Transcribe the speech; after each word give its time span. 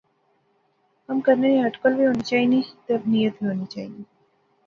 کم 1.05 1.17
کرنے 1.25 1.47
نی 1.53 1.59
اٹکل 1.65 1.91
وہ 1.99 2.05
ہونی 2.07 2.23
چائینی 2.29 2.59
تے 2.85 2.93
نیت 3.11 3.35
وی 3.37 3.45
ہونی 3.49 3.67
چائینی 3.73 4.03